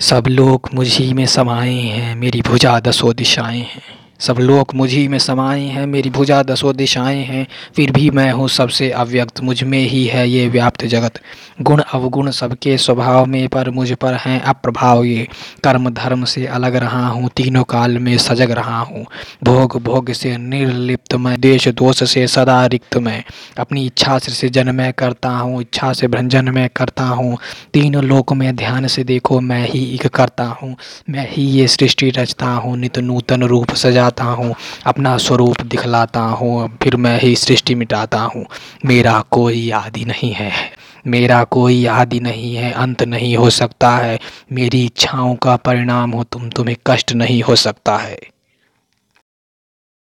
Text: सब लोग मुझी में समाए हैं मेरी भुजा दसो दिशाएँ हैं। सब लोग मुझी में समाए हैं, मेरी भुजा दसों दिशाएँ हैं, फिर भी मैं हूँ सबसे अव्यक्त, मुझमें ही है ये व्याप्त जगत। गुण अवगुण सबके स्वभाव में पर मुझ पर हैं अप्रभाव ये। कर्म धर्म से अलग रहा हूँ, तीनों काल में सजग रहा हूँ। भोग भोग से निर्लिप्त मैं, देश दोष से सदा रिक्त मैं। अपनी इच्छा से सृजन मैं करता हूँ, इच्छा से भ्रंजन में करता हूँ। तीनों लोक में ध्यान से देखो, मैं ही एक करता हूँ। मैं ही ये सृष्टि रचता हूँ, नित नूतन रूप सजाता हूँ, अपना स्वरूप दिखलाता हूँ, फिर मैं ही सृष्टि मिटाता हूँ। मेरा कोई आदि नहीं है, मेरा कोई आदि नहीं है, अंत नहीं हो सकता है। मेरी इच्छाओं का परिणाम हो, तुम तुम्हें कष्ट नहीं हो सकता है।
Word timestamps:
सब 0.00 0.24
लोग 0.28 0.68
मुझी 0.74 1.14
में 1.14 1.26
समाए 1.26 1.74
हैं 1.74 2.16
मेरी 2.16 2.42
भुजा 2.42 2.80
दसो 2.80 3.12
दिशाएँ 3.12 3.60
हैं। 3.60 3.97
सब 4.20 4.36
लोग 4.38 4.74
मुझी 4.74 5.08
में 5.08 5.18
समाए 5.18 5.60
हैं, 5.60 5.86
मेरी 5.86 6.10
भुजा 6.10 6.42
दसों 6.42 6.76
दिशाएँ 6.76 7.22
हैं, 7.24 7.46
फिर 7.76 7.90
भी 7.90 8.10
मैं 8.10 8.32
हूँ 8.32 8.48
सबसे 8.48 8.90
अव्यक्त, 8.90 9.40
मुझमें 9.40 9.78
ही 9.78 10.04
है 10.06 10.28
ये 10.30 10.48
व्याप्त 10.48 10.84
जगत। 10.84 11.20
गुण 11.62 11.80
अवगुण 11.80 12.30
सबके 12.30 12.78
स्वभाव 12.78 13.26
में 13.26 13.48
पर 13.48 13.70
मुझ 13.70 13.92
पर 13.92 14.14
हैं 14.14 14.40
अप्रभाव 14.40 15.04
ये। 15.04 15.28
कर्म 15.64 15.90
धर्म 15.90 16.24
से 16.24 16.46
अलग 16.46 16.76
रहा 16.76 17.06
हूँ, 17.08 17.30
तीनों 17.36 17.62
काल 17.64 17.98
में 17.98 18.18
सजग 18.18 18.50
रहा 18.50 18.78
हूँ। 18.78 19.04
भोग 19.44 19.82
भोग 19.82 20.12
से 20.12 20.36
निर्लिप्त 20.36 21.14
मैं, 21.14 21.40
देश 21.40 21.68
दोष 21.68 22.02
से 22.02 22.26
सदा 22.26 22.66
रिक्त 22.66 22.96
मैं। 22.96 23.24
अपनी 23.58 23.86
इच्छा 23.86 24.18
से 24.18 24.32
सृजन 24.32 24.74
मैं 24.74 24.92
करता 24.92 25.28
हूँ, 25.28 25.60
इच्छा 25.60 25.92
से 25.92 26.08
भ्रंजन 26.08 26.48
में 26.48 26.68
करता 26.76 27.04
हूँ। 27.04 27.38
तीनों 27.72 28.04
लोक 28.04 28.32
में 28.32 28.56
ध्यान 28.56 28.86
से 28.86 29.04
देखो, 29.04 29.40
मैं 29.40 29.68
ही 29.68 29.84
एक 29.94 30.06
करता 30.06 30.44
हूँ। 30.44 30.76
मैं 31.10 31.26
ही 31.30 31.42
ये 31.42 31.68
सृष्टि 31.68 32.10
रचता 32.10 32.46
हूँ, 32.46 32.76
नित 32.76 32.98
नूतन 32.98 33.42
रूप 33.42 33.74
सजाता 34.08 34.24
हूँ, 34.24 34.54
अपना 34.86 35.16
स्वरूप 35.16 35.60
दिखलाता 35.62 36.20
हूँ, 36.20 36.78
फिर 36.82 36.96
मैं 36.96 37.18
ही 37.20 37.34
सृष्टि 37.36 37.74
मिटाता 37.74 38.20
हूँ। 38.20 38.46
मेरा 38.84 39.20
कोई 39.30 39.70
आदि 39.70 40.04
नहीं 40.04 40.32
है, 40.32 40.52
मेरा 41.06 41.44
कोई 41.44 41.84
आदि 41.86 42.20
नहीं 42.20 42.54
है, 42.54 42.72
अंत 42.72 43.02
नहीं 43.02 43.36
हो 43.36 43.50
सकता 43.50 43.90
है। 43.90 44.18
मेरी 44.52 44.84
इच्छाओं 44.84 45.34
का 45.34 45.56
परिणाम 45.56 46.10
हो, 46.10 46.24
तुम 46.24 46.48
तुम्हें 46.48 46.76
कष्ट 46.86 47.12
नहीं 47.12 47.42
हो 47.42 47.56
सकता 47.56 47.96
है। 47.96 48.18